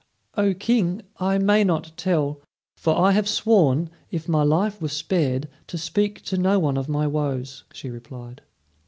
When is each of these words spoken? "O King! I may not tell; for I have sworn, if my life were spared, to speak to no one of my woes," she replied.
"O 0.35 0.55
King! 0.55 1.03
I 1.19 1.37
may 1.37 1.63
not 1.63 1.91
tell; 1.95 2.41
for 2.75 2.97
I 2.97 3.11
have 3.11 3.29
sworn, 3.29 3.91
if 4.09 4.27
my 4.27 4.41
life 4.41 4.81
were 4.81 4.87
spared, 4.89 5.47
to 5.67 5.77
speak 5.77 6.23
to 6.23 6.39
no 6.39 6.57
one 6.57 6.75
of 6.75 6.89
my 6.89 7.05
woes," 7.05 7.65
she 7.71 7.91
replied. 7.91 8.41